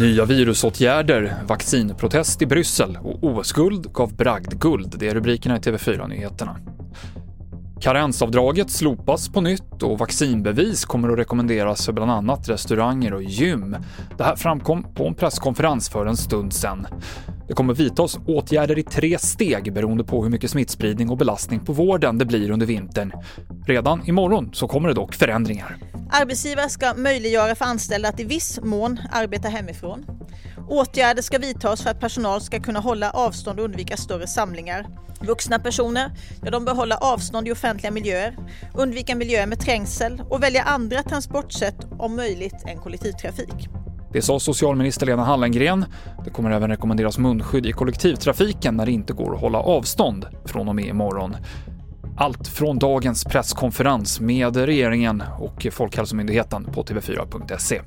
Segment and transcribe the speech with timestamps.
[0.00, 4.94] Nya virusåtgärder, vaccinprotest i Bryssel och OS-guld gav bragdguld.
[4.98, 6.56] Det är rubrikerna i TV4-nyheterna.
[7.80, 13.76] Karensavdraget slopas på nytt och vaccinbevis kommer att rekommenderas för bland annat restauranger och gym.
[14.18, 16.86] Det här framkom på en presskonferens för en stund sedan.
[17.48, 21.72] Det kommer vidtas åtgärder i tre steg beroende på hur mycket smittspridning och belastning på
[21.72, 23.12] vården det blir under vintern.
[23.66, 25.76] Redan imorgon så kommer det dock förändringar.
[26.10, 30.06] Arbetsgivare ska möjliggöra för anställda att i viss mån arbeta hemifrån.
[30.68, 34.86] Åtgärder ska vidtas för att personal ska kunna hålla avstånd och undvika större samlingar.
[35.20, 36.10] Vuxna personer
[36.42, 38.36] ja, de bör hålla avstånd i offentliga miljöer,
[38.74, 43.68] undvika miljöer med trängsel och välja andra transportsätt om möjligt än kollektivtrafik.
[44.12, 45.84] Det sa socialminister Lena Hallengren.
[46.24, 50.68] Det kommer även rekommenderas munskydd i kollektivtrafiken när det inte går att hålla avstånd från
[50.68, 51.36] och med imorgon.
[52.18, 57.80] Allt från dagens presskonferens med regeringen och Folkhälsomyndigheten på tv4.se.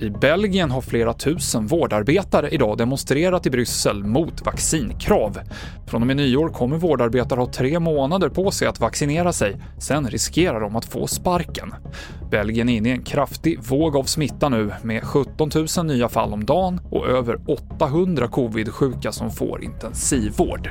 [0.00, 5.38] I Belgien har flera tusen vårdarbetare idag demonstrerat i Bryssel mot vaccinkrav.
[5.86, 10.08] Från och med nyår kommer vårdarbetare ha tre månader på sig att vaccinera sig, sen
[10.10, 11.74] riskerar de att få sparken.
[12.30, 16.32] Belgien är inne i en kraftig våg av smitta nu med 17 000 nya fall
[16.32, 20.70] om dagen och över 800 covid-sjuka som får intensivvård.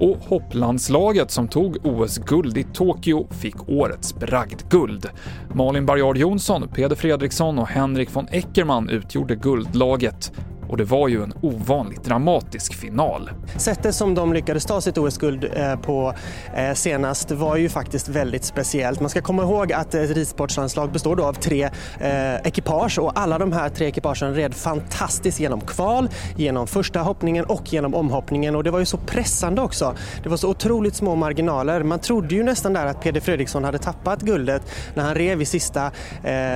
[0.00, 5.06] Och hopplandslaget som tog OS-guld i Tokyo fick årets bragdguld.
[5.54, 10.32] Malin Barriard Jonsson, Peder Fredriksson och Henrik von Eckermann utgjorde guldlaget
[10.68, 13.30] och det var ju en ovanligt dramatisk final.
[13.56, 16.14] Sättet som de lyckades ta sitt OS-guld eh, på
[16.54, 19.00] eh, senast var ju faktiskt väldigt speciellt.
[19.00, 23.38] Man ska komma ihåg att ett ridsportslandslag består då av tre eh, ekipage och alla
[23.38, 28.64] de här tre ekipagen red fantastiskt genom kval, genom första hoppningen och genom omhoppningen och
[28.64, 29.94] det var ju så pressande också.
[30.22, 31.82] Det var så otroligt små marginaler.
[31.82, 34.62] Man trodde ju nästan där att Peder Fredriksson hade tappat guldet
[34.94, 35.90] när han rev i sista,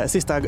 [0.06, 0.40] sista,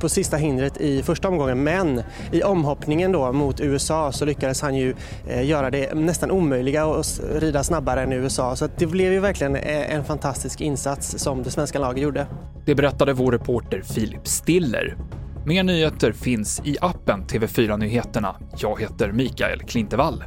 [0.00, 4.74] på sista hindret i första omgången men i omhoppningen då mot USA så lyckades han
[4.74, 4.94] ju
[5.28, 8.56] eh, göra det nästan omöjliga att rida snabbare än USA.
[8.56, 12.26] Så det blev ju verkligen eh, en fantastisk insats som det svenska laget gjorde.
[12.66, 14.96] Det berättade vår reporter Filip Stiller.
[15.46, 18.36] Mer nyheter finns i appen TV4 Nyheterna.
[18.56, 20.24] Jag heter Mikael Klintevall.